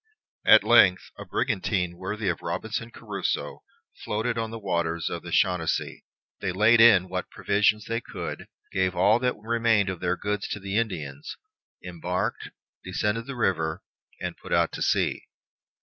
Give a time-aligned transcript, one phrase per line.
[0.47, 3.61] At length a brigantine worthy of Robinson Crusoe
[4.03, 5.97] floated on the waters of the Chenonceau.
[6.39, 10.59] They laid in what provision they could, gave all that remained of their goods to
[10.59, 11.37] the Indians,
[11.83, 12.49] embarked,
[12.83, 13.83] descended the river,
[14.19, 15.21] and put to sea.